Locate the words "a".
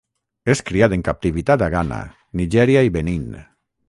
1.65-1.67